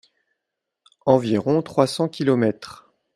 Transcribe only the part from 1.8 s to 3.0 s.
cents kilomètres.